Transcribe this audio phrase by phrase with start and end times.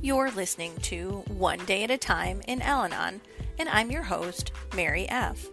[0.00, 3.20] You're listening to One Day at a Time in Al Anon,
[3.58, 5.48] and I'm your host, Mary F.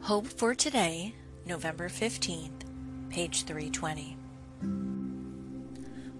[0.00, 1.14] Hope for Today,
[1.44, 2.62] November 15th,
[3.10, 4.16] page 320.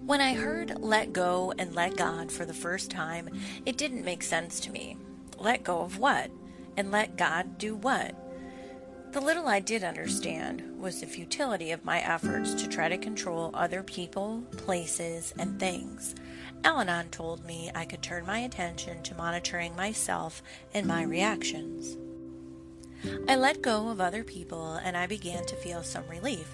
[0.05, 3.27] When I heard let go and let God for the first time,
[3.65, 4.97] it didn't make sense to me.
[5.39, 6.29] Let go of what?
[6.77, 8.15] And let God do what?
[9.11, 13.51] The little I did understand was the futility of my efforts to try to control
[13.53, 16.13] other people, places, and things.
[16.63, 21.97] Al Anon told me I could turn my attention to monitoring myself and my reactions.
[23.27, 26.49] I let go of other people and I began to feel some relief.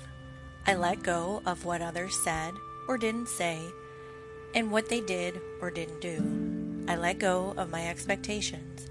[0.66, 2.54] I let go of what others said
[2.88, 3.60] or didn't say
[4.56, 6.86] and what they did or didn't do.
[6.88, 8.88] I let go of my expectations.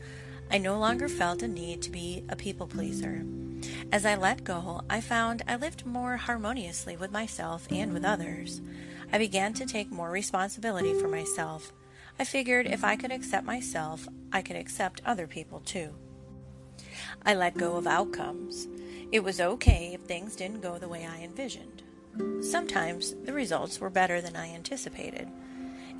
[0.52, 3.24] I no longer felt a need to be a people pleaser.
[3.90, 8.60] As I let go, I found I lived more harmoniously with myself and with others.
[9.10, 11.72] I began to take more responsibility for myself.
[12.18, 15.94] I figured if I could accept myself, I could accept other people too.
[17.24, 18.68] I let go of outcomes.
[19.10, 21.82] It was okay if things didn't go the way I envisioned.
[22.42, 25.28] Sometimes the results were better than I anticipated.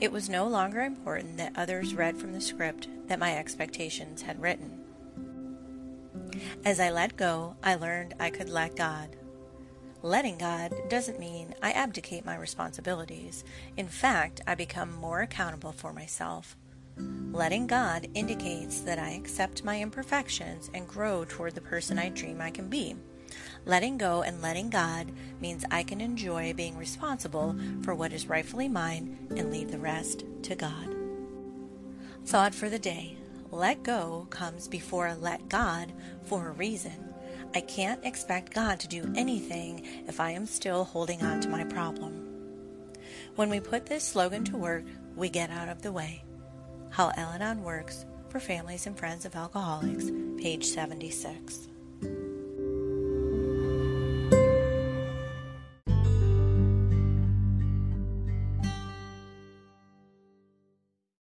[0.03, 4.43] It was no longer important that others read from the script that my expectations had
[4.43, 4.81] written.
[6.65, 9.15] As I let go, I learned I could let God.
[10.03, 13.45] Letting God doesn't mean I abdicate my responsibilities.
[13.77, 16.57] In fact, I become more accountable for myself.
[16.97, 22.41] Letting God indicates that I accept my imperfections and grow toward the person I dream
[22.41, 22.97] I can be.
[23.65, 28.69] Letting go and letting God means I can enjoy being responsible for what is rightfully
[28.69, 30.95] mine and leave the rest to God.
[32.25, 33.17] Thought for the day
[33.51, 35.93] Let go comes before let God
[36.25, 37.13] for a reason.
[37.55, 41.65] I can't expect God to do anything if I am still holding on to my
[41.65, 42.29] problem.
[43.37, 44.85] When we put this slogan to work,
[45.17, 46.25] we get out of the way.
[46.91, 51.69] How Al Anon Works for Families and Friends of Alcoholics, page 76.